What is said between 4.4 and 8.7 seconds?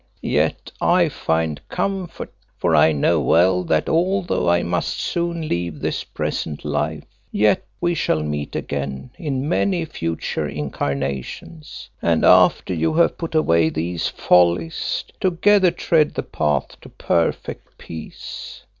I must soon leave this present life, yet we shall meet